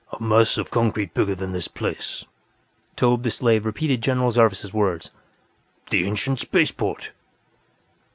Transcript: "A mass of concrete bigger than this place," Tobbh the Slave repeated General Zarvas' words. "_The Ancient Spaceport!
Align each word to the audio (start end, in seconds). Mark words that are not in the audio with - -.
"A 0.11 0.19
mass 0.23 0.57
of 0.57 0.71
concrete 0.71 1.13
bigger 1.13 1.35
than 1.35 1.51
this 1.51 1.67
place," 1.67 2.25
Tobbh 2.97 3.21
the 3.21 3.29
Slave 3.29 3.67
repeated 3.67 4.01
General 4.01 4.31
Zarvas' 4.31 4.73
words. 4.73 5.11
"_The 5.91 6.07
Ancient 6.07 6.39
Spaceport! 6.39 7.11